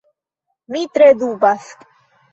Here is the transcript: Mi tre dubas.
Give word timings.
Mi 0.75 0.81
tre 0.95 1.11
dubas. 1.19 1.71